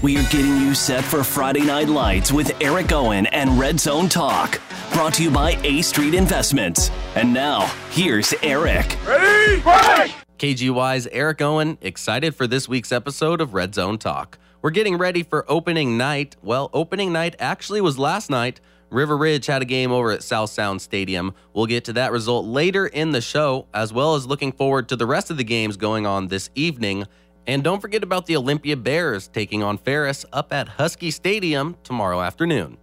[0.00, 4.08] We are getting you set for Friday Night Lights with Eric Owen and Red Zone
[4.08, 4.60] Talk.
[4.92, 6.92] Brought to you by A Street Investments.
[7.16, 8.96] And now, here's Eric.
[9.04, 9.60] Ready?
[9.60, 10.14] Break!
[10.38, 14.38] KGY's Eric Owen, excited for this week's episode of Red Zone Talk.
[14.62, 16.36] We're getting ready for opening night.
[16.42, 18.60] Well, opening night actually was last night.
[18.90, 21.34] River Ridge had a game over at South Sound Stadium.
[21.52, 24.96] We'll get to that result later in the show, as well as looking forward to
[24.96, 27.04] the rest of the games going on this evening.
[27.48, 32.20] And don't forget about the Olympia Bears taking on Ferris up at Husky Stadium tomorrow
[32.20, 32.76] afternoon.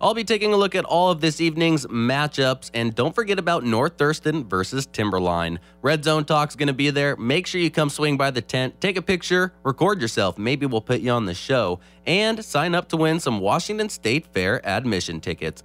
[0.00, 3.64] I'll be taking a look at all of this evening's matchups, and don't forget about
[3.64, 5.60] North Thurston versus Timberline.
[5.82, 7.16] Red Zone Talk's to be there.
[7.16, 10.38] Make sure you come swing by the tent, take a picture, record yourself.
[10.38, 14.26] Maybe we'll put you on the show, and sign up to win some Washington State
[14.26, 15.62] Fair admission tickets.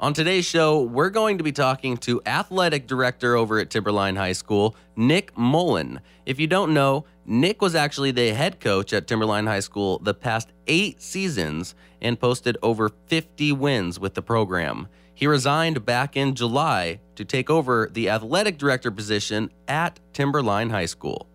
[0.00, 4.32] On today's show, we're going to be talking to athletic director over at Timberline High
[4.32, 6.00] School, Nick Mullen.
[6.24, 10.14] If you don't know, Nick was actually the head coach at Timberline High School the
[10.14, 14.88] past eight seasons and posted over 50 wins with the program.
[15.12, 20.86] He resigned back in July to take over the athletic director position at Timberline High
[20.86, 21.26] School.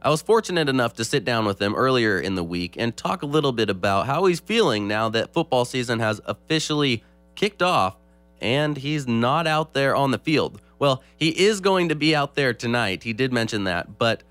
[0.00, 3.22] I was fortunate enough to sit down with him earlier in the week and talk
[3.22, 7.02] a little bit about how he's feeling now that football season has officially
[7.34, 7.96] kicked off
[8.40, 10.60] and he's not out there on the field.
[10.78, 13.02] Well, he is going to be out there tonight.
[13.02, 14.22] He did mention that, but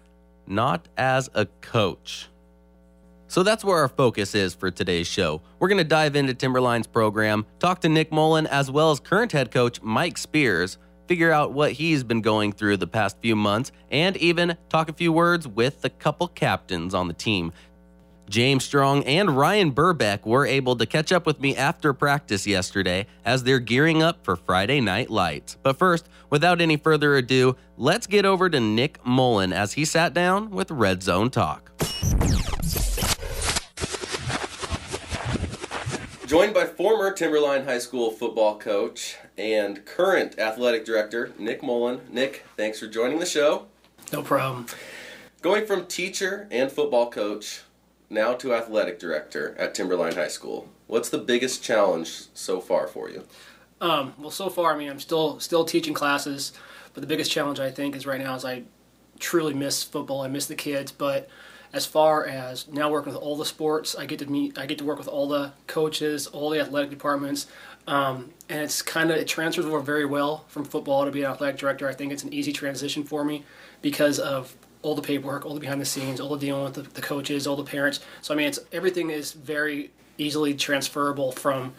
[0.46, 2.28] not as a coach.
[3.28, 5.42] So that's where our focus is for today's show.
[5.58, 9.32] We're going to dive into Timberline's program, talk to Nick Mullen, as well as current
[9.32, 13.72] head coach Mike Spears, figure out what he's been going through the past few months,
[13.90, 17.52] and even talk a few words with a couple captains on the team.
[18.30, 23.06] James Strong and Ryan Burbeck were able to catch up with me after practice yesterday
[23.26, 25.58] as they're gearing up for Friday Night Lights.
[25.62, 30.14] But first, without any further ado, let's get over to Nick Mullen as he sat
[30.14, 31.72] down with Red Zone Talk.
[36.26, 42.02] Joined by former Timberline High School football coach and current athletic director, Nick Mullen.
[42.10, 43.68] Nick, thanks for joining the show.
[44.12, 44.66] No problem.
[45.44, 47.62] Going from teacher and football coach
[48.14, 50.70] now to athletic director at Timberline High School.
[50.88, 53.24] What's the biggest challenge so far for you?
[53.82, 56.54] Um, well, so far, I mean, I'm still still teaching classes,
[56.94, 58.64] but the biggest challenge I think is right now is I
[59.20, 60.22] truly miss football.
[60.22, 61.28] I miss the kids, but
[61.74, 64.78] as far as now working with all the sports, I get to meet, I get
[64.78, 67.48] to work with all the coaches, all the athletic departments,
[67.88, 71.32] um, and it's kind of it transfers over very well from football to be an
[71.32, 71.90] athletic director.
[71.90, 73.44] I think it's an easy transition for me
[73.82, 76.82] because of all the paperwork, all the behind the scenes, all the dealing with the,
[76.84, 78.00] the coaches, all the parents.
[78.22, 79.90] So I mean, it's everything is very
[80.20, 81.74] easily transferable from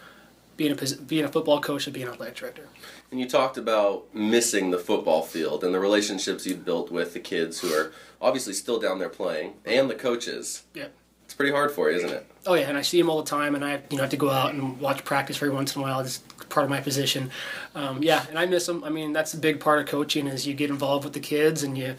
[0.57, 2.67] being a being a football coach to being an athletic director.
[3.11, 7.19] And you talked about missing the football field and the relationships you've built with the
[7.19, 10.63] kids who are obviously still down there playing and the coaches.
[10.73, 10.87] Yeah.
[11.25, 12.25] It's pretty hard for you, isn't it?
[12.45, 14.17] Oh yeah, and I see them all the time, and I you know have to
[14.17, 15.99] go out and watch practice every once in a while.
[16.01, 17.31] It's part of my position.
[17.73, 18.83] Um, yeah, and I miss them.
[18.83, 21.63] I mean, that's a big part of coaching is you get involved with the kids
[21.63, 21.95] and you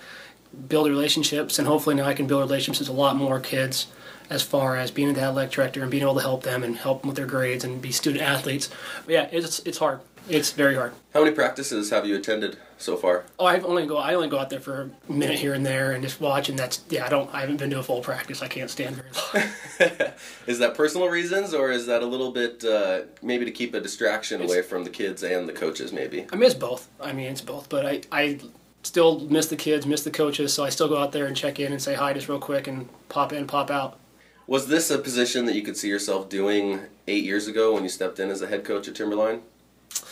[0.69, 3.87] build relationships, and hopefully now I can build relationships with a lot more kids
[4.28, 7.03] as far as being an athletic director and being able to help them and help
[7.03, 8.69] them with their grades and be student athletes.
[9.05, 10.00] But yeah, it's it's hard.
[10.28, 10.93] It's very hard.
[11.15, 13.25] How many practices have you attended so far?
[13.39, 13.97] Oh, I've only go.
[13.97, 16.59] I only go out there for a minute here and there and just watch, and
[16.59, 17.06] that's yeah.
[17.06, 17.33] I don't.
[17.33, 18.43] I haven't been to a full practice.
[18.43, 20.11] I can't stand very long.
[20.49, 23.81] is that personal reasons, or is that a little bit uh, maybe to keep a
[23.81, 25.93] distraction it's, away from the kids and the coaches?
[25.93, 26.27] Maybe.
[26.33, 26.88] I mean, it's both.
[27.00, 27.69] I mean, it's both.
[27.69, 28.41] But I I
[28.87, 31.59] still miss the kids, miss the coaches, so I still go out there and check
[31.59, 33.99] in and say hi just real quick and pop in, pop out.
[34.47, 37.89] Was this a position that you could see yourself doing eight years ago when you
[37.89, 39.43] stepped in as a head coach at Timberline?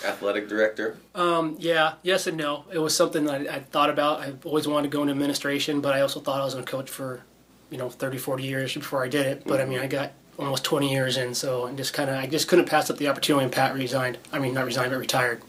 [0.04, 0.96] Athletic director?
[1.14, 2.64] Um, yeah, yes and no.
[2.72, 4.20] It was something that I, I thought about.
[4.20, 6.70] I always wanted to go into administration, but I also thought I was going to
[6.70, 7.22] coach for,
[7.70, 9.42] you know, 30, 40 years before I did it.
[9.46, 9.62] But mm-hmm.
[9.62, 12.48] I mean, I got almost 20 years in, so I just kind of, I just
[12.48, 14.18] couldn't pass up the opportunity when Pat resigned.
[14.32, 15.42] I mean, not resigned, but retired.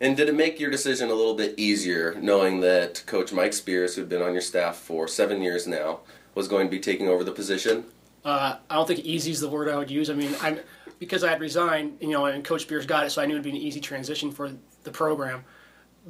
[0.00, 3.94] And did it make your decision a little bit easier knowing that Coach Mike Spears,
[3.94, 6.00] who'd been on your staff for seven years now,
[6.34, 7.84] was going to be taking over the position?
[8.24, 10.10] Uh, I don't think easy is the word I would use.
[10.10, 10.60] I mean, I'm
[10.98, 13.44] because I had resigned, you know, and Coach Spears got it, so I knew it'd
[13.44, 14.52] be an easy transition for
[14.84, 15.44] the program.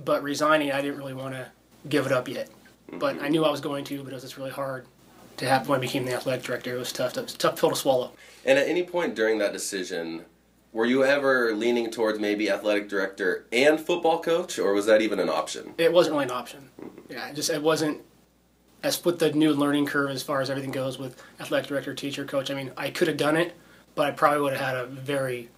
[0.04, 1.46] But resigning, I didn't really want to
[1.88, 2.48] give it up yet.
[2.48, 2.98] Mm-hmm.
[2.98, 4.86] But I knew I was going to, but it was just really hard
[5.38, 6.74] to have when I became the athletic director.
[6.74, 7.16] It was tough.
[7.16, 8.12] It was tough pill to swallow.
[8.44, 10.24] And at any point during that decision,
[10.74, 15.20] were you ever leaning towards maybe athletic director and football coach, or was that even
[15.20, 15.72] an option?
[15.78, 16.68] It wasn't really an option.
[16.78, 17.12] Mm-hmm.
[17.12, 18.02] Yeah, it just it wasn't
[18.82, 22.26] as with the new learning curve as far as everything goes with athletic director, teacher,
[22.26, 22.50] coach.
[22.50, 23.54] I mean, I could have done it,
[23.94, 25.48] but I probably would have had a very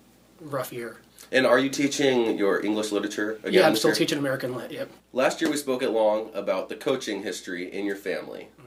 [0.41, 0.99] rough year.
[1.33, 3.55] And are you teaching your English literature again?
[3.55, 3.97] Yeah, I'm still year?
[3.97, 4.71] teaching American Lit.
[4.71, 4.91] Yep.
[5.13, 8.49] Last year we spoke at long about the coaching history in your family.
[8.61, 8.66] Mm-hmm.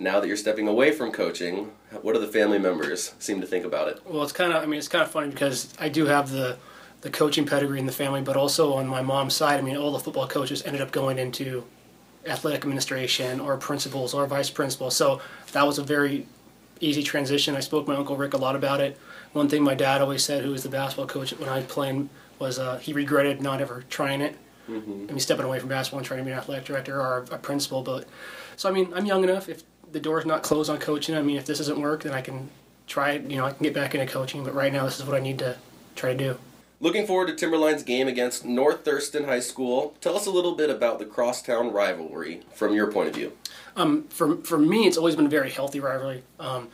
[0.00, 1.70] Now that you're stepping away from coaching,
[2.00, 4.00] what do the family members seem to think about it?
[4.06, 6.56] Well, it's kind of I mean it's kind of funny because I do have the
[7.02, 9.92] the coaching pedigree in the family, but also on my mom's side, I mean all
[9.92, 11.64] the football coaches ended up going into
[12.26, 14.96] athletic administration or principals or vice principals.
[14.96, 15.20] So
[15.52, 16.26] that was a very
[16.80, 17.54] easy transition.
[17.54, 18.98] I spoke to my uncle Rick a lot about it.
[19.32, 22.10] One thing my dad always said, who was the basketball coach when I was playing,
[22.38, 24.36] was uh, he regretted not ever trying it.
[24.68, 25.06] Mm-hmm.
[25.08, 27.34] I mean, stepping away from basketball and trying to be an athletic director or a,
[27.34, 27.82] a principal.
[27.82, 28.06] But
[28.56, 29.48] so I mean, I'm young enough.
[29.48, 32.20] If the door's not closed on coaching, I mean, if this doesn't work, then I
[32.20, 32.50] can
[32.86, 33.30] try it.
[33.30, 34.44] You know, I can get back into coaching.
[34.44, 35.56] But right now, this is what I need to
[35.96, 36.38] try to do.
[36.82, 39.94] Looking forward to Timberline's game against North Thurston High School.
[40.00, 43.32] Tell us a little bit about the crosstown rivalry from your point of view.
[43.76, 46.22] Um, for for me, it's always been a very healthy rivalry.
[46.38, 46.68] Um,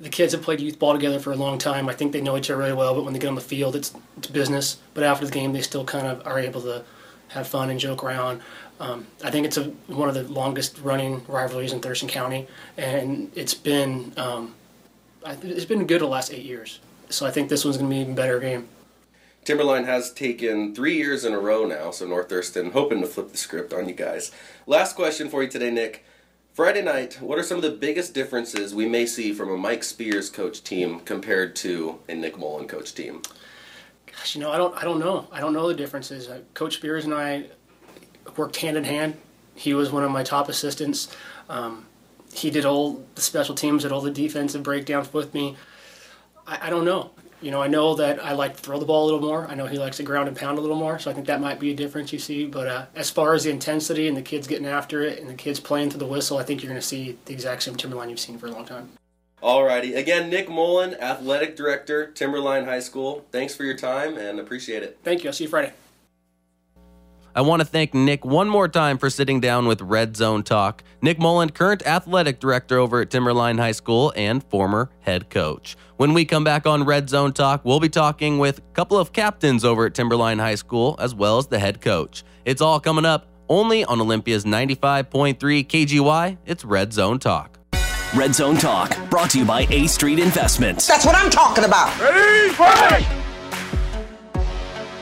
[0.00, 1.88] the kids have played youth ball together for a long time.
[1.88, 3.76] I think they know each other really well, but when they get on the field,
[3.76, 4.78] it's, it's business.
[4.94, 6.84] But after the game, they still kind of are able to
[7.28, 8.40] have fun and joke around.
[8.80, 12.48] Um, I think it's a, one of the longest running rivalries in Thurston County,
[12.78, 14.54] and it's been um,
[15.24, 16.80] it's been good the last eight years.
[17.10, 18.68] So I think this one's going to be an even better game.
[19.44, 23.32] Timberline has taken three years in a row now, so North Thurston hoping to flip
[23.32, 24.32] the script on you guys.
[24.66, 26.04] Last question for you today, Nick.
[26.54, 29.84] Friday night, what are some of the biggest differences we may see from a Mike
[29.84, 33.22] Spears coach team compared to a Nick Mullen coach team?
[34.06, 35.26] Gosh, you know, I don't, I don't know.
[35.32, 36.28] I don't know the differences.
[36.28, 37.46] Uh, coach Spears and I
[38.36, 39.16] worked hand in hand.
[39.54, 41.14] He was one of my top assistants.
[41.48, 41.86] Um,
[42.32, 45.56] he did all the special teams, did all the defensive breakdowns with me.
[46.46, 47.10] I, I don't know
[47.42, 49.46] you know, I know that I like to throw the ball a little more.
[49.48, 51.40] I know he likes to ground and pound a little more, so I think that
[51.40, 52.46] might be a difference you see.
[52.46, 55.34] But uh, as far as the intensity and the kids getting after it and the
[55.34, 58.10] kids playing to the whistle, I think you're going to see the exact same Timberline
[58.10, 58.90] you've seen for a long time.
[59.42, 59.96] Alrighty.
[59.96, 63.24] Again, Nick Mullen, Athletic Director, Timberline High School.
[63.32, 64.98] Thanks for your time and appreciate it.
[65.02, 65.30] Thank you.
[65.30, 65.72] I'll see you Friday.
[67.34, 70.82] I want to thank Nick one more time for sitting down with Red Zone Talk.
[71.00, 75.76] Nick Mullen, current athletic director over at Timberline High School and former head coach.
[75.96, 79.12] When we come back on Red Zone Talk, we'll be talking with a couple of
[79.12, 82.24] captains over at Timberline High School as well as the head coach.
[82.44, 86.38] It's all coming up only on Olympia's 95.3 KGY.
[86.46, 87.58] It's Red Zone Talk.
[88.14, 90.86] Red Zone Talk, brought to you by A Street Investments.
[90.86, 91.96] That's what I'm talking about.
[92.00, 93.19] Ready, fight!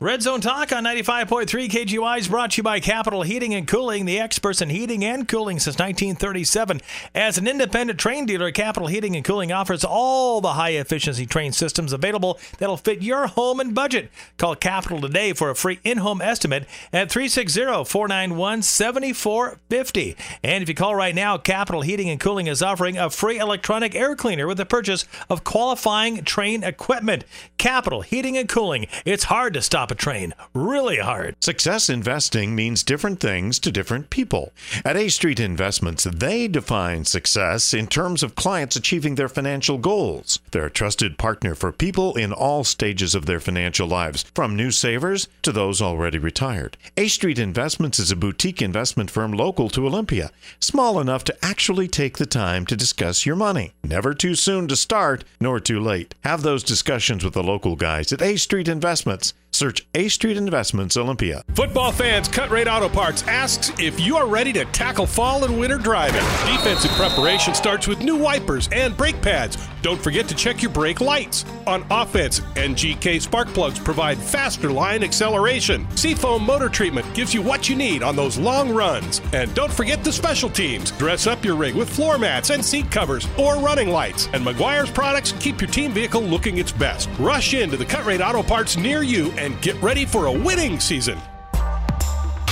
[0.00, 4.04] Red Zone Talk on 95.3 KGY is brought to you by Capital Heating and Cooling,
[4.04, 6.80] the experts in heating and cooling since 1937.
[7.16, 11.52] As an independent Trane dealer, Capital Heating and Cooling offers all the high efficiency Trane
[11.52, 14.08] systems available that'll fit your home and budget.
[14.36, 20.16] Call Capital today for a free in home estimate at 360 491 7450.
[20.44, 23.96] And if you call right now, Capital Heating and Cooling is offering a free electronic
[23.96, 27.24] air cleaner with the purchase of qualifying Trane equipment.
[27.56, 28.86] Capital Heating and Cooling.
[29.04, 30.32] It's hard to stop stop a Trane.
[30.54, 31.36] Really hard.
[31.42, 34.52] Success investing means different things to different people.
[34.84, 40.40] At A Street Investments, they define success in terms of clients achieving their financial goals.
[40.50, 44.70] They're a trusted partner for people in all stages of their financial lives, from new
[44.70, 46.76] savers to those already retired.
[46.96, 50.30] A Street Investments is a boutique investment firm local to Olympia,
[50.60, 53.72] small enough to actually take the time to discuss your money.
[53.82, 56.14] Never too soon to start, nor too late.
[56.24, 59.34] Have those discussions with the local guys at A Street Investments.
[59.50, 61.42] Search A Street Investments Olympia.
[61.54, 65.58] Football fans, Cut Rate Auto Parts asks if you are ready to tackle fall and
[65.58, 66.22] winter driving.
[66.52, 69.56] Defensive preparation starts with new wipers and brake pads.
[69.82, 71.44] Don't forget to check your brake lights.
[71.66, 75.86] On offense, NGK spark plugs provide faster line acceleration.
[75.96, 79.20] Seafoam motor treatment gives you what you need on those long runs.
[79.32, 80.90] And don't forget the special teams.
[80.92, 84.28] Dress up your rig with floor mats and seat covers or running lights.
[84.32, 87.08] And Meguiar's products keep your team vehicle looking its best.
[87.18, 90.80] Rush into the Cut Rate Auto Parts near you and get ready for a winning
[90.80, 91.18] season.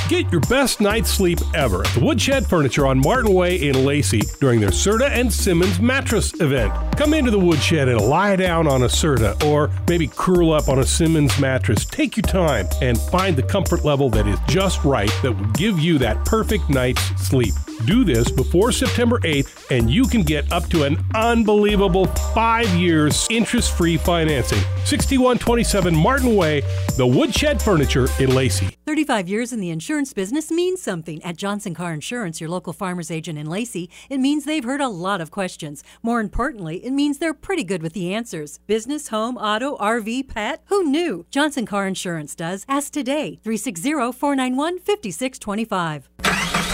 [0.09, 4.21] Get your best night's sleep ever at the Woodshed Furniture on Martin Way in Lacey
[4.39, 6.73] during their Serta and Simmons mattress event.
[6.97, 10.79] Come into the Woodshed and lie down on a Serta or maybe curl up on
[10.79, 11.85] a Simmons mattress.
[11.85, 15.81] Take your time and find the comfort level that is just right that will give
[15.81, 17.55] you that perfect night's sleep.
[17.85, 23.27] Do this before September 8th, and you can get up to an unbelievable five years
[23.31, 24.59] interest free financing.
[24.85, 26.63] 6127 Martin Way,
[26.97, 28.69] the Woodshed Furniture in Lacey.
[28.87, 31.23] 35 years in the insurance business means something.
[31.23, 34.89] At Johnson Car Insurance, your local farmer's agent in Lacey, it means they've heard a
[34.89, 35.85] lot of questions.
[36.03, 38.59] More importantly, it means they're pretty good with the answers.
[38.67, 41.27] Business, home, auto, RV, pet, who knew?
[41.31, 42.65] Johnson Car Insurance does.
[42.69, 46.09] Ask today, 360 491 5625.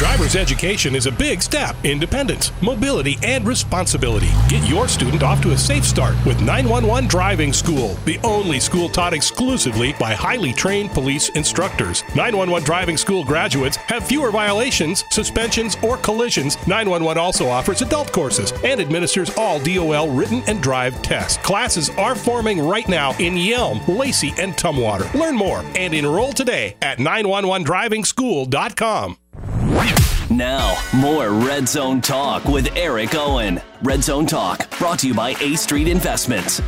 [0.02, 1.76] Driver's education is a big step.
[1.85, 4.30] Independence, mobility, and responsibility.
[4.49, 8.88] Get your student off to a safe start with 911 Driving School, the only school
[8.88, 12.02] taught exclusively by highly trained police instructors.
[12.16, 16.56] 911 Driving School graduates have fewer violations, suspensions, or collisions.
[16.66, 21.37] 911 also offers adult courses and administers all DOL written and drive tests.
[21.44, 25.14] Classes are forming right now in Yelm, Lacey, and Tumwater.
[25.14, 29.16] Learn more and enroll today at 911drivingschool.com.
[30.33, 33.61] Now, more Red Zone Talk with Eric Owen.
[33.83, 36.62] Red Zone Talk, brought to you by A Street Investments.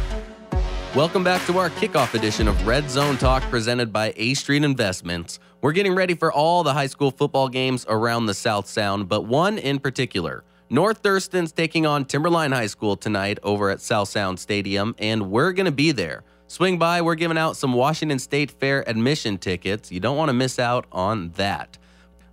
[0.95, 5.39] Welcome back to our kickoff edition of Red Zone Talk presented by A Street Investments.
[5.63, 9.23] We're getting ready for all the high school football games around the South Sound, but
[9.23, 10.45] one in particular.
[10.69, 15.53] North Thurston's taking on Timberline High School tonight over at South Sound Stadium, and we're
[15.53, 16.23] going to be there.
[16.49, 19.91] Swing by, we're giving out some Washington State Fair admission tickets.
[19.91, 21.79] You don't want to miss out on that.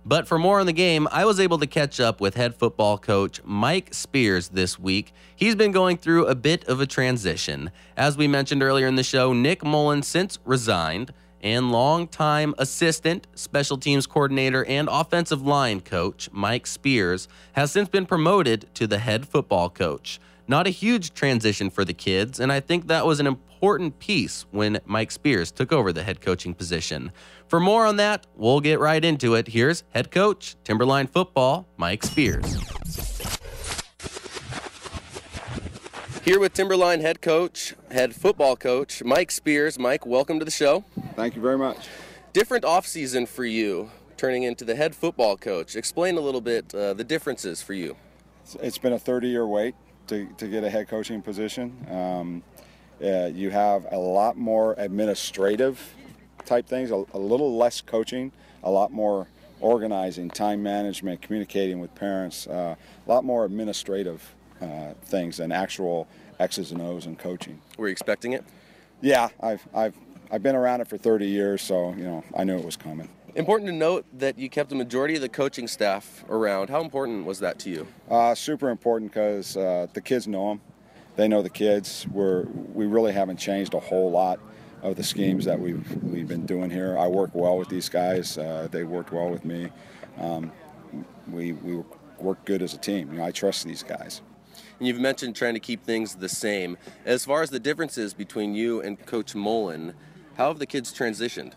[0.04, 2.98] But for more on the game, I was able to catch up with head football
[2.98, 5.12] coach Mike Spears this week.
[5.36, 7.70] He's been going through a bit of a transition.
[7.96, 13.76] As we mentioned earlier in the show, Nick Mullen since resigned, and longtime assistant, special
[13.76, 19.26] teams coordinator, and offensive line coach Mike Spears has since been promoted to the head
[19.26, 20.20] football coach.
[20.48, 24.44] Not a huge transition for the kids, and I think that was an important piece
[24.50, 27.12] when Mike Spears took over the head coaching position.
[27.52, 29.48] For more on that, we'll get right into it.
[29.48, 32.56] Here's head coach, Timberline football, Mike Spears.
[36.24, 39.78] Here with Timberline head coach, head football coach, Mike Spears.
[39.78, 40.82] Mike, welcome to the show.
[41.14, 41.88] Thank you very much.
[42.32, 45.76] Different offseason for you, turning into the head football coach.
[45.76, 47.96] Explain a little bit uh, the differences for you.
[48.62, 49.74] It's been a 30 year wait
[50.06, 51.76] to, to get a head coaching position.
[51.90, 52.42] Um,
[53.04, 55.94] uh, you have a lot more administrative
[56.44, 58.32] type things, a, a, little less coaching,
[58.62, 59.28] a lot more
[59.60, 62.74] organizing, time management, communicating with parents, uh,
[63.06, 66.08] a lot more administrative uh, things than actual
[66.38, 67.60] X's and O's and coaching.
[67.76, 68.44] Were you expecting it?
[69.00, 69.96] Yeah, I've, I've,
[70.30, 73.08] I've been around it for 30 years, so you know I knew it was coming.
[73.34, 76.68] Important to note that you kept the majority of the coaching staff around.
[76.68, 77.86] How important was that to you?
[78.10, 80.60] Uh, super important because uh, the kids know them.
[81.16, 82.06] They know the kids.
[82.10, 84.38] We're, we really haven't changed a whole lot
[84.82, 86.98] of the schemes that we've, we've been doing here.
[86.98, 88.36] I work well with these guys.
[88.36, 89.68] Uh, they worked well with me.
[90.18, 90.52] Um,
[91.28, 91.82] we, we
[92.18, 93.12] work good as a team.
[93.12, 94.20] You know, I trust these guys.
[94.78, 96.76] And you've mentioned trying to keep things the same.
[97.04, 99.94] As far as the differences between you and Coach Mullen,
[100.36, 101.52] how have the kids transitioned?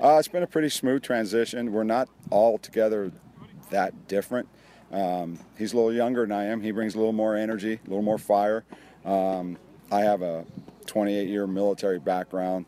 [0.00, 1.72] Uh, it's been a pretty smooth transition.
[1.72, 3.12] We're not all together
[3.70, 4.48] that different.
[4.92, 6.60] Um, he's a little younger than I am.
[6.60, 8.64] He brings a little more energy, a little more fire.
[9.04, 9.56] Um,
[9.90, 10.44] I have a
[10.86, 12.66] 28 year military background,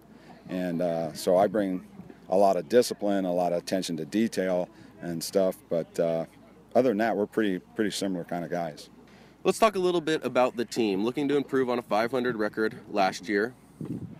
[0.48, 1.84] and uh, so I bring
[2.28, 4.68] a lot of discipline, a lot of attention to detail
[5.00, 5.56] and stuff.
[5.68, 6.26] But uh,
[6.74, 8.88] other than that, we're pretty pretty similar kind of guys.
[9.42, 11.04] Let's talk a little bit about the team.
[11.04, 13.54] Looking to improve on a 500 record last year,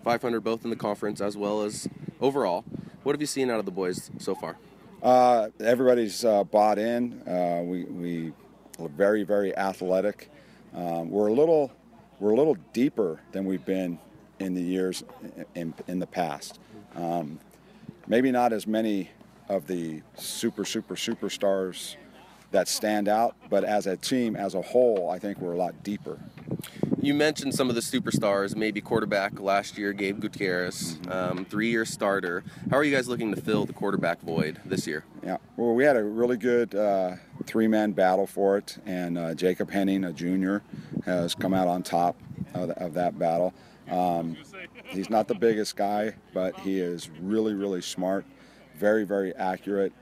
[0.05, 1.89] 500 both in the conference as well as
[2.21, 2.65] overall.
[3.03, 4.57] What have you seen out of the boys so far?
[5.03, 7.23] Uh, everybody's uh, bought in.
[7.29, 8.33] Uh, we we
[8.79, 10.31] are very very athletic.
[10.75, 11.71] Um, we're a little
[12.21, 13.99] we're a little deeper than we've been
[14.39, 15.05] in the years
[15.55, 16.61] in in the past.
[16.97, 17.41] Um,
[18.07, 19.11] maybe not as many
[19.49, 21.97] of the super super superstars
[22.51, 25.83] that stand out, but as a team as a whole, I think we're a lot
[25.83, 26.21] deeper.
[27.01, 31.85] You mentioned some of the superstars, maybe quarterback last year, Gabe Gutierrez, um, three year
[31.85, 32.43] starter.
[32.71, 35.05] How are you guys looking to fill the quarterback void this year?
[35.23, 39.35] Yeah, well, we had a really good uh, three man battle for it, and uh,
[39.35, 40.63] Jacob Henning, a junior,
[41.05, 42.17] has come out on top
[42.55, 43.53] of, the, of that battle.
[43.91, 44.37] Um,
[44.87, 48.25] he's not the biggest guy, but he is really, really smart,
[48.77, 49.93] very, very accurate,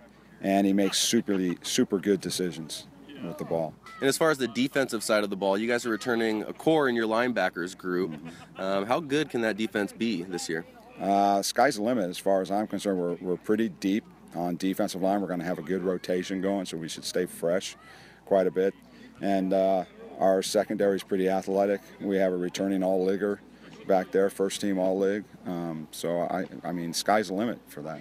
[0.40, 2.86] and he makes super super good decisions
[3.24, 3.74] with the ball.
[4.00, 6.52] And as far as the defensive side of the ball, you guys are returning a
[6.52, 8.12] core in your linebackers group.
[8.56, 10.64] Um, how good can that defense be this year?
[11.00, 12.98] Uh, sky's the limit as far as I'm concerned.
[12.98, 14.04] We're, we're pretty deep
[14.34, 15.20] on defensive line.
[15.20, 17.76] We're going to have a good rotation going, so we should stay fresh
[18.24, 18.74] quite a bit.
[19.20, 19.84] And uh,
[20.18, 21.80] our secondary is pretty athletic.
[22.00, 23.40] We have a returning all leaguer
[23.86, 25.24] back there, first team all league.
[25.46, 28.00] Um, so I, I mean, sky's the limit for that.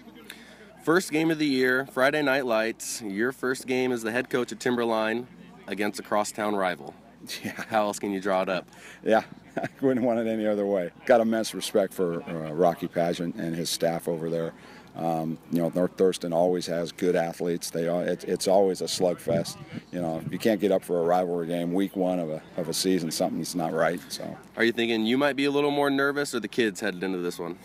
[0.84, 3.02] First game of the year, Friday Night Lights.
[3.02, 5.28] Your first game as the head coach of Timberline
[5.68, 6.94] against a crosstown rival.
[7.44, 7.52] Yeah.
[7.70, 8.68] How else can you draw it up?
[9.04, 9.22] Yeah,
[9.56, 10.90] I wouldn't want it any other way.
[11.06, 14.54] Got immense respect for uh, Rocky Pageant and his staff over there.
[14.96, 17.70] Um, you know, North Thurston always has good athletes.
[17.70, 19.58] They are, it, it's always a slugfest.
[19.92, 22.42] You know, if you can't get up for a rivalry game week one of a,
[22.58, 24.00] of a season, something's not right.
[24.10, 27.04] So, are you thinking you might be a little more nervous, or the kids headed
[27.04, 27.58] into this one?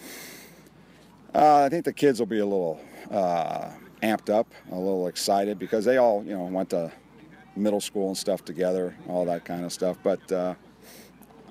[1.34, 2.80] Uh, I think the kids will be a little
[3.10, 3.70] uh,
[4.02, 6.92] amped up, a little excited because they all, you know, went to
[7.56, 9.98] middle school and stuff together, all that kind of stuff.
[10.02, 10.54] But uh,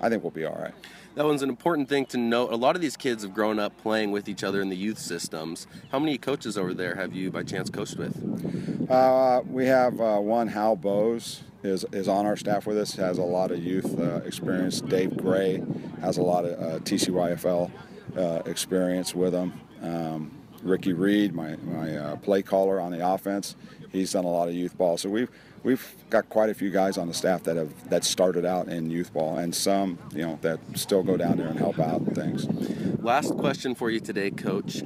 [0.00, 0.74] I think we'll be all right.
[1.16, 2.52] That one's an important thing to note.
[2.52, 4.98] A lot of these kids have grown up playing with each other in the youth
[4.98, 5.66] systems.
[5.90, 8.90] How many coaches over there have you, by chance, coached with?
[8.90, 13.16] Uh, we have uh, one, Hal Bose, is, is on our staff with us, has
[13.16, 14.82] a lot of youth uh, experience.
[14.82, 15.62] Dave Gray
[16.02, 17.70] has a lot of uh, TCYFL
[18.14, 19.58] uh, experience with him.
[19.80, 20.32] Um,
[20.62, 23.56] Ricky Reed, my, my uh, play caller on the offense,
[23.90, 24.98] he's done a lot of youth ball.
[24.98, 25.30] So we've
[25.66, 28.88] we've got quite a few guys on the staff that have that started out in
[28.88, 32.14] youth ball, and some you know that still go down there and help out and
[32.14, 32.46] things.
[33.02, 34.82] Last question for you today, Coach.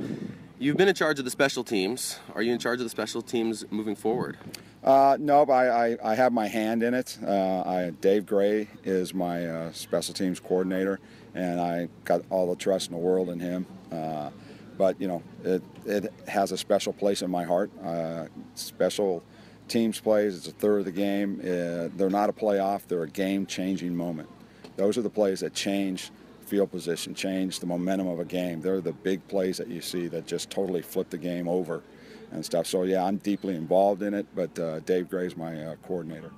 [0.59, 2.19] You've been in charge of the special teams.
[2.35, 4.37] Are you in charge of the special teams moving forward?
[4.83, 7.19] Uh, no, but I, I, I, have my hand in it.
[7.23, 11.01] Uh, I, Dave Gray is my uh, special teams coordinator,
[11.35, 13.67] and I got all the trust in the world in him.
[13.93, 14.31] Uh,
[14.79, 17.71] but you know, it, it has a special place in my heart.
[17.83, 19.23] Uh, special
[19.71, 20.37] teams plays.
[20.37, 21.41] It's a third of the game.
[21.41, 22.83] Uh, they're not a playoff.
[22.87, 24.29] They're a game-changing moment.
[24.77, 26.11] Those are the plays that change
[26.45, 28.61] field position, change the momentum of a game.
[28.61, 31.83] They're the big plays that you see that just totally flip the game over
[32.33, 32.67] and stuff.
[32.67, 34.27] So yeah, I'm deeply involved in it.
[34.35, 36.33] But uh, Dave Gray's my uh, coordinator.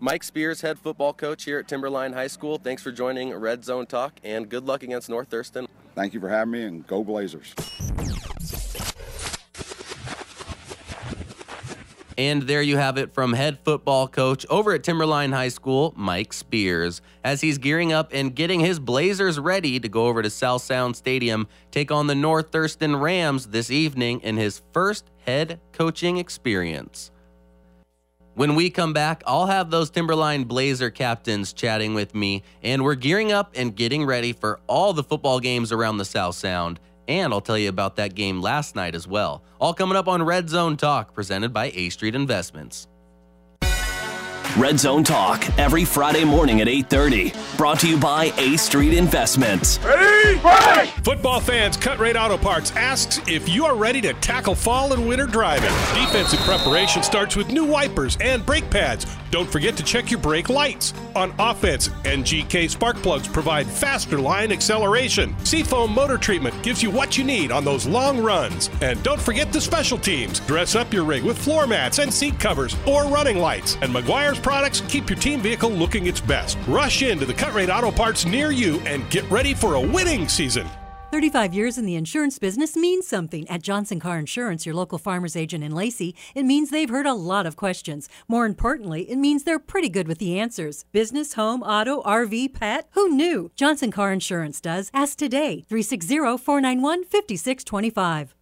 [0.00, 2.58] Mike Spears, head football coach here at Timberline High School.
[2.58, 5.68] Thanks for joining Red Zone Talk, and good luck against North Thurston.
[5.94, 7.54] Thank you for having me, and go Blazers.
[12.22, 16.32] And there you have it from head football coach over at Timberline High School, Mike
[16.32, 20.62] Spears, as he's gearing up and getting his Blazers ready to go over to South
[20.62, 26.18] Sound Stadium, take on the North Thurston Rams this evening in his first head coaching
[26.18, 27.10] experience.
[28.34, 32.94] When we come back, I'll have those Timberline Blazer captains chatting with me, and we're
[32.94, 36.78] gearing up and getting ready for all the football games around the South Sound.
[37.08, 39.42] And I'll tell you about that game last night as well.
[39.60, 42.86] All coming up on Red Zone Talk, presented by A Street Investments.
[44.58, 47.32] Red Zone Talk every Friday morning at 8:30.
[47.56, 49.78] Brought to you by A Street Investments.
[49.82, 50.90] Ready, break!
[51.02, 55.08] Football fans, Cut Rate Auto Parts asks if you are ready to tackle fall and
[55.08, 55.70] winter driving.
[55.98, 59.06] Defensive preparation starts with new wipers and brake pads.
[59.32, 60.92] Don't forget to check your brake lights.
[61.16, 65.34] On offense, NGK spark plugs provide faster line acceleration.
[65.42, 68.68] Seafoam motor treatment gives you what you need on those long runs.
[68.82, 70.40] And don't forget the special teams.
[70.40, 73.78] Dress up your rig with floor mats and seat covers or running lights.
[73.80, 76.58] And Meguiar's products keep your team vehicle looking its best.
[76.68, 80.28] Rush into the Cut Rate Auto Parts near you and get ready for a winning
[80.28, 80.68] season.
[81.12, 83.46] 35 years in the insurance business means something.
[83.50, 87.12] At Johnson Car Insurance, your local farmer's agent in Lacey, it means they've heard a
[87.12, 88.08] lot of questions.
[88.28, 90.86] More importantly, it means they're pretty good with the answers.
[90.90, 92.88] Business, home, auto, RV, pet?
[92.92, 93.50] Who knew?
[93.54, 94.90] Johnson Car Insurance does.
[94.94, 95.66] Ask today.
[95.68, 98.34] 360 491 5625.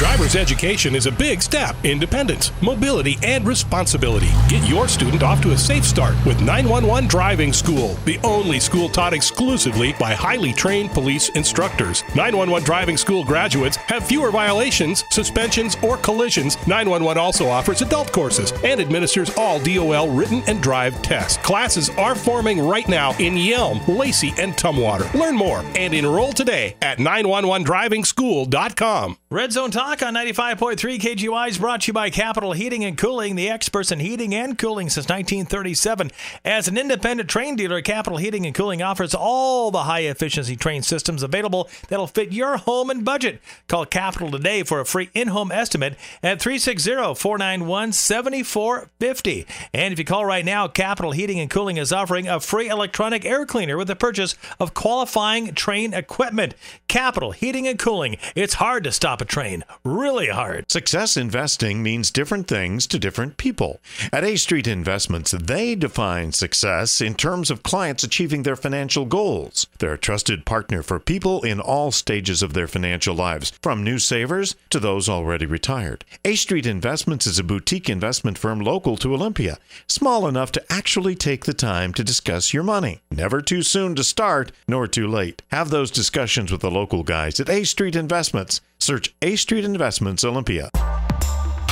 [0.00, 1.76] Driver's education is a big step.
[1.84, 4.30] Independence, mobility, and responsibility.
[4.48, 8.88] Get your student off to a safe start with 911 Driving School, the only school
[8.88, 12.02] taught exclusively by highly trained police instructors.
[12.14, 16.56] 911 Driving School graduates have fewer violations, suspensions, or collisions.
[16.66, 21.36] 911 also offers adult courses and administers all DOL written and drive tests.
[21.42, 25.12] Classes are forming right now in Yelm, Lacey, and Tumwater.
[25.12, 29.18] Learn more and enroll today at 911drivingschool.com.
[29.32, 33.34] Red Zone Talk on 95.3 KGY is brought to you by Capital Heating and Cooling,
[33.34, 36.12] the experts in heating and cooling since 1937.
[36.44, 40.84] As an independent Trane dealer, Capital Heating and Cooling offers all the high efficiency Trane
[40.84, 43.40] systems available that'll fit your home and budget.
[43.66, 49.44] Call Capital today for a free in home estimate at 360 491 7450.
[49.74, 53.24] And if you call right now, Capital Heating and Cooling is offering a free electronic
[53.24, 56.54] air cleaner with the purchase of qualifying Trane equipment.
[56.86, 58.18] Capital Heating and Cooling.
[58.36, 59.64] It's hard to stop a Trane.
[59.82, 60.70] Really hard.
[60.70, 63.80] Success investing means different things to different people.
[64.12, 69.66] At A Street Investments, they define success in terms of clients achieving their financial goals.
[69.78, 73.98] They're a trusted partner for people in all stages of their financial lives, from new
[73.98, 76.04] savers to those already retired.
[76.26, 81.14] A Street Investments is a boutique investment firm local to Olympia, small enough to actually
[81.14, 83.00] take the time to discuss your money.
[83.10, 85.40] Never too soon to start, nor too late.
[85.50, 88.60] Have those discussions with the local guys at A Street Investments.
[88.80, 90.70] Search A Street Investments Olympia.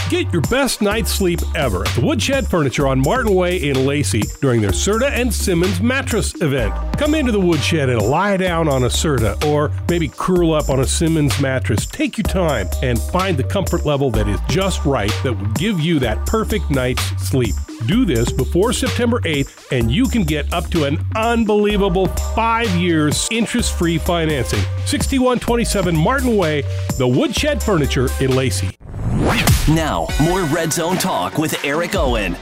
[0.09, 4.23] Get your best night's sleep ever at the Woodshed Furniture on Martin Way in Lacey
[4.41, 6.73] during their Serta and Simmons mattress event.
[6.97, 10.81] Come into the Woodshed and lie down on a Serta or maybe curl up on
[10.81, 11.85] a Simmons mattress.
[11.85, 15.79] Take your time and find the comfort level that is just right that will give
[15.79, 17.55] you that perfect night's sleep.
[17.85, 23.29] Do this before September 8th, and you can get up to an unbelievable five years
[23.31, 24.61] interest free financing.
[24.87, 26.63] 6127 Martin Way,
[26.97, 28.71] the Woodshed Furniture in Lacey.
[29.69, 32.37] Now, more Red Zone Talk with Eric Owen.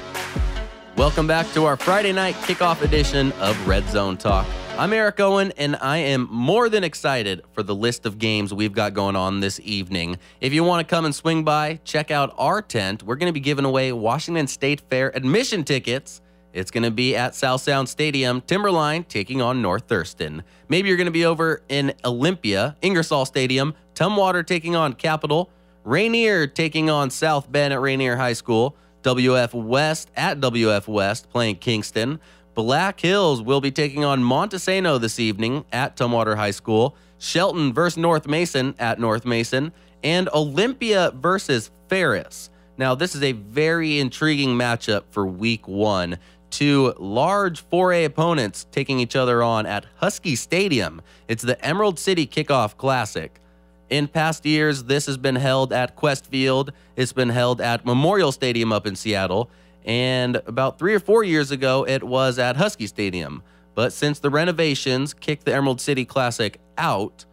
[0.96, 4.46] Welcome back to our Friday night kickoff edition of Red Zone Talk.
[4.78, 8.72] I'm Eric Owen, and I am more than excited for the list of games we've
[8.72, 10.18] got going on this evening.
[10.40, 13.02] If you want to come and swing by, check out our tent.
[13.02, 16.20] We're going to be giving away Washington State Fair admission tickets.
[16.52, 20.42] It's going to be at South Sound Stadium, Timberline taking on North Thurston.
[20.68, 25.50] Maybe you're going to be over in Olympia, Ingersoll Stadium, Tumwater taking on Capital,
[25.86, 31.54] Rainier taking on South Bend at Rainier High School, WF West at WF West playing
[31.56, 32.18] Kingston.
[32.54, 36.96] Black Hills will be taking on Montesano this evening at Tumwater High School.
[37.18, 39.70] Shelton versus North Mason at North Mason.
[40.02, 42.50] And Olympia versus Ferris.
[42.76, 46.18] Now, this is a very intriguing matchup for week one.
[46.50, 51.00] Two large 4A opponents taking each other on at Husky Stadium.
[51.28, 53.40] It's the Emerald City Kickoff Classic.
[53.88, 56.72] In past years, this has been held at Qwest Field.
[56.96, 59.48] It's been held at Memorial Stadium up in Seattle.
[59.84, 63.42] And about three or four years ago, it was at Husky Stadium.
[63.76, 67.24] But since the renovations kicked the Emerald City Classic out,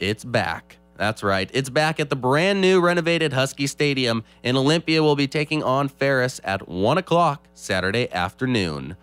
[0.00, 0.78] it's back.
[0.96, 1.48] That's right.
[1.52, 5.88] It's back at the brand new renovated Husky Stadium, and Olympia will be taking on
[5.88, 8.96] Ferris at 1 o'clock Saturday afternoon.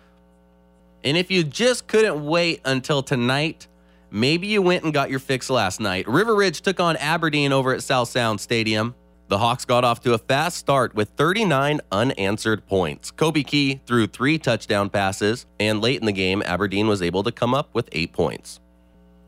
[1.02, 3.66] And if you just couldn't wait until tonight,
[4.10, 6.08] maybe you went and got your fix last night.
[6.08, 8.94] River Ridge took on Aberdeen over at South Sound Stadium.
[9.28, 13.12] The Hawks got off to a fast start with 39 unanswered points.
[13.12, 17.30] Kobe Key threw three touchdown passes, and late in the game, Aberdeen was able to
[17.30, 18.58] come up with eight points.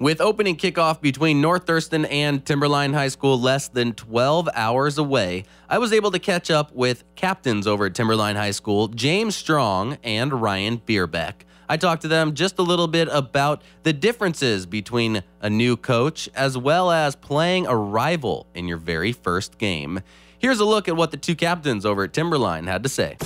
[0.00, 5.44] With opening kickoff between North Thurston and Timberline High School less than 12 hours away,
[5.68, 9.98] I was able to catch up with captains over at Timberline High School, James Strong
[10.02, 11.44] and Ryan Burbeck.
[11.72, 16.28] I talked to them just a little bit about the differences between a new coach
[16.35, 20.02] as well as playing a rival in your very first game.
[20.38, 23.16] Here's a look at what the two captains over at Timberline had to say.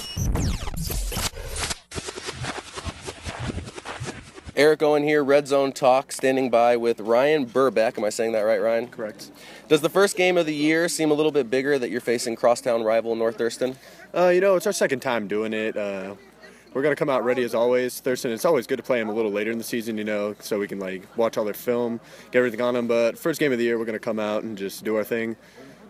[4.54, 7.98] Eric Owen here, Red Zone Talk, standing by with Ryan Burbeck.
[7.98, 8.86] Am I saying that right, Ryan?
[8.86, 9.32] Correct.
[9.66, 12.36] Does the first game of the year seem a little bit bigger that you're facing
[12.36, 13.76] crosstown rival North Thurston?
[14.14, 15.76] Uh, you know, it's our second time doing it.
[15.76, 16.14] Uh,
[16.76, 18.00] we're gonna come out ready as always.
[18.00, 20.36] Thurston, it's always good to play them a little later in the season, you know,
[20.40, 21.98] so we can like watch all their film,
[22.30, 22.86] get everything on them.
[22.86, 25.36] But first game of the year, we're gonna come out and just do our thing.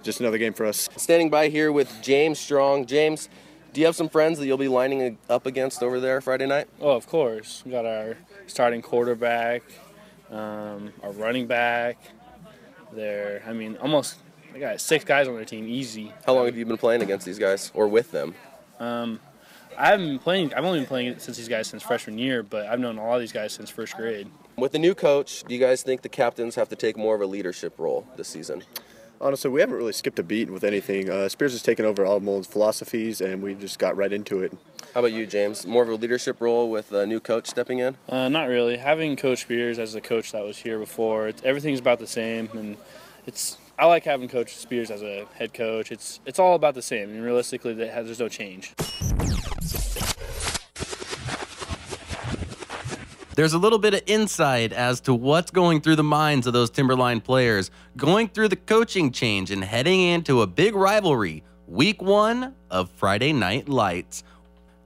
[0.04, 0.88] Just another game for us.
[0.96, 2.86] Standing by here with James Strong.
[2.86, 3.28] James,
[3.72, 6.68] do you have some friends that you'll be lining up against over there Friday night?
[6.80, 7.64] Oh, of course.
[7.66, 9.64] We got our starting quarterback,
[10.30, 11.98] um, our running back.
[12.92, 14.18] There, I mean, almost.
[14.54, 16.12] I got six guys on their team, easy.
[16.24, 18.36] How long have you been playing against these guys or with them?
[18.78, 19.20] Um,
[19.78, 20.54] I haven't been playing.
[20.54, 23.14] I've only been playing since these guys since freshman year, but I've known a lot
[23.14, 24.28] of these guys since first grade.
[24.56, 27.20] With the new coach, do you guys think the captains have to take more of
[27.20, 28.62] a leadership role this season?
[29.20, 31.08] Honestly, we haven't really skipped a beat with anything.
[31.08, 34.52] Uh, Spears has taken over all Mold's philosophies, and we just got right into it.
[34.92, 35.66] How about you, James?
[35.66, 37.96] More of a leadership role with a new coach stepping in?
[38.08, 38.76] Uh, not really.
[38.76, 42.48] Having Coach Spears as the coach that was here before, it's, everything's about the same,
[42.54, 42.76] and
[43.26, 43.58] it's.
[43.78, 45.92] I like having Coach Spears as a head coach.
[45.92, 48.74] It's it's all about the same, and realistically, there's no change.
[53.36, 56.70] There's a little bit of insight as to what's going through the minds of those
[56.70, 62.54] Timberline players, going through the coaching change and heading into a big rivalry, week one
[62.70, 64.24] of Friday Night Lights.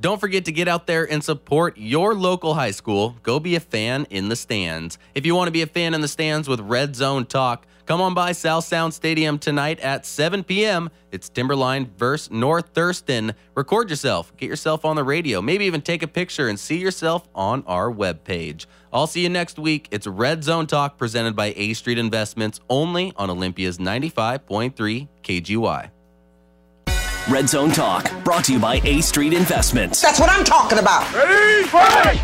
[0.01, 3.17] Don't forget to get out there and support your local high school.
[3.23, 4.97] Go be a fan in the stands.
[5.15, 8.01] If you want to be a fan in the stands with Red Zone Talk, come
[8.01, 10.89] on by South Sound Stadium tonight at 7 p.m.
[11.13, 13.35] It's Timberline versus North Thurston.
[13.55, 17.29] Record yourself, get yourself on the radio, maybe even take a picture and see yourself
[17.35, 18.65] on our webpage.
[18.95, 19.87] I'll see you next week.
[19.91, 25.91] It's Red Zone Talk presented by A Street Investments only on Olympia's 95.3 KGY.
[27.29, 30.01] Red Zone Talk, brought to you by A Street Investments.
[30.01, 31.13] That's what I'm talking about.
[31.15, 32.21] Ready, fight!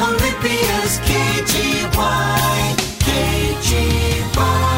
[0.00, 4.71] Olympia's KGY, KGY.